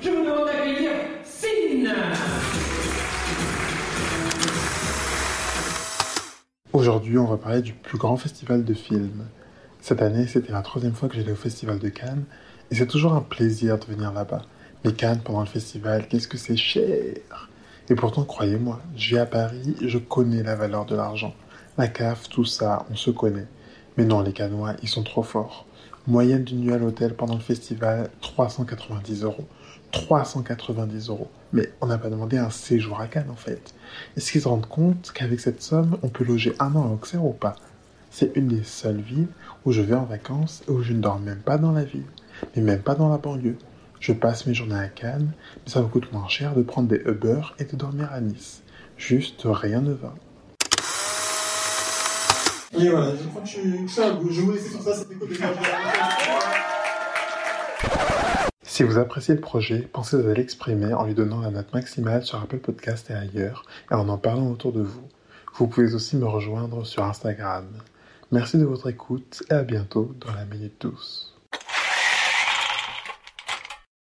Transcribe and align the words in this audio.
je 0.00 0.10
vous 0.10 0.24
demande 0.24 0.46
d'accueillir 0.46 0.90
Sin 1.24 1.92
Aujourd'hui, 6.72 7.18
on 7.18 7.24
va 7.24 7.36
parler 7.36 7.62
du 7.62 7.72
plus 7.72 7.98
grand 7.98 8.16
festival 8.16 8.64
de 8.64 8.74
films. 8.74 9.26
Cette 9.80 10.02
année, 10.02 10.26
c'était 10.26 10.52
la 10.52 10.62
troisième 10.62 10.94
fois 10.94 11.08
que 11.08 11.16
j'allais 11.16 11.32
au 11.32 11.36
festival 11.36 11.78
de 11.78 11.88
Cannes, 11.88 12.24
et 12.70 12.74
c'est 12.74 12.86
toujours 12.86 13.14
un 13.14 13.20
plaisir 13.20 13.78
de 13.78 13.84
venir 13.86 14.12
là-bas. 14.12 14.42
Mais 14.84 14.92
Cannes, 14.92 15.20
pendant 15.24 15.40
le 15.40 15.46
festival, 15.46 16.06
qu'est-ce 16.08 16.28
que 16.28 16.36
c'est 16.36 16.56
cher? 16.56 17.48
Et 17.88 17.94
pourtant, 17.94 18.24
croyez-moi, 18.24 18.80
je 18.96 19.16
à 19.16 19.26
Paris, 19.26 19.76
je 19.80 19.98
connais 19.98 20.42
la 20.42 20.56
valeur 20.56 20.86
de 20.86 20.96
l'argent. 20.96 21.34
La 21.78 21.88
CAF, 21.88 22.28
tout 22.28 22.44
ça, 22.44 22.84
on 22.90 22.96
se 22.96 23.10
connaît. 23.10 23.46
Mais 23.96 24.04
non, 24.04 24.20
les 24.22 24.32
Cannois, 24.32 24.74
ils 24.82 24.88
sont 24.88 25.02
trop 25.02 25.22
forts. 25.22 25.66
Moyenne 26.08 26.44
d'une 26.44 26.60
nuit 26.60 26.72
à 26.72 26.78
l'hôtel 26.78 27.14
pendant 27.14 27.34
le 27.34 27.40
festival, 27.40 28.10
390 28.20 29.24
euros. 29.24 29.44
390 29.90 31.08
euros. 31.08 31.28
Mais 31.52 31.68
on 31.80 31.86
n'a 31.86 31.98
pas 31.98 32.10
demandé 32.10 32.38
un 32.38 32.50
séjour 32.50 33.00
à 33.00 33.08
Cannes 33.08 33.30
en 33.30 33.34
fait. 33.34 33.74
Est-ce 34.16 34.30
qu'ils 34.30 34.42
se 34.42 34.46
rendent 34.46 34.68
compte 34.68 35.10
qu'avec 35.12 35.40
cette 35.40 35.62
somme, 35.62 35.98
on 36.02 36.08
peut 36.08 36.22
loger 36.22 36.54
un 36.60 36.76
an 36.76 36.84
à 36.88 36.92
Auxerre 36.92 37.24
ou 37.24 37.32
pas? 37.32 37.56
C'est 38.12 38.36
une 38.36 38.46
des 38.46 38.62
seules 38.62 39.00
villes 39.00 39.26
où 39.64 39.72
je 39.72 39.80
vais 39.80 39.96
en 39.96 40.04
vacances 40.04 40.62
et 40.68 40.70
où 40.70 40.80
je 40.80 40.92
ne 40.92 41.00
dors 41.00 41.18
même 41.18 41.40
pas 41.40 41.58
dans 41.58 41.72
la 41.72 41.82
ville, 41.82 42.06
mais 42.54 42.62
même 42.62 42.82
pas 42.82 42.94
dans 42.94 43.08
la 43.08 43.18
banlieue. 43.18 43.58
Je 43.98 44.12
passe 44.12 44.46
mes 44.46 44.54
journées 44.54 44.78
à 44.78 44.86
Cannes, 44.86 45.32
mais 45.64 45.72
ça 45.72 45.82
me 45.82 45.88
coûte 45.88 46.12
moins 46.12 46.28
cher 46.28 46.54
de 46.54 46.62
prendre 46.62 46.86
des 46.86 47.02
Uber 47.04 47.40
et 47.58 47.64
de 47.64 47.74
dormir 47.74 48.10
à 48.12 48.20
Nice. 48.20 48.62
Juste 48.96 49.42
rien 49.44 49.80
ne 49.80 49.92
va. 49.92 50.14
Si 58.62 58.82
vous 58.82 58.98
appréciez 58.98 59.34
le 59.34 59.40
projet, 59.40 59.88
pensez 59.90 60.16
à 60.16 60.34
l'exprimer 60.34 60.92
en 60.92 61.04
lui 61.04 61.14
donnant 61.14 61.40
la 61.40 61.50
note 61.50 61.72
maximale 61.72 62.24
sur 62.24 62.40
Apple 62.42 62.58
Podcast 62.58 63.08
et 63.10 63.14
ailleurs, 63.14 63.64
et 63.90 63.94
en 63.94 64.08
en 64.08 64.18
parlant 64.18 64.50
autour 64.50 64.72
de 64.72 64.82
vous. 64.82 65.08
Vous 65.54 65.66
pouvez 65.66 65.94
aussi 65.94 66.16
me 66.16 66.26
rejoindre 66.26 66.84
sur 66.84 67.04
Instagram. 67.04 67.64
Merci 68.30 68.58
de 68.58 68.64
votre 68.66 68.90
écoute 68.90 69.42
et 69.50 69.54
à 69.54 69.62
bientôt 69.62 70.14
dans 70.20 70.34
la 70.34 70.44
Minute 70.44 70.74
Douce. 70.80 71.35